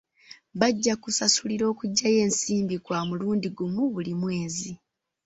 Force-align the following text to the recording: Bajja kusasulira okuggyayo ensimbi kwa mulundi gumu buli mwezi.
Bajja 0.59 0.93
kusasulira 1.03 1.63
okuggyayo 1.71 2.17
ensimbi 2.27 2.75
kwa 2.85 2.99
mulundi 3.07 3.47
gumu 3.57 3.83
buli 3.93 4.13
mwezi. 4.21 4.71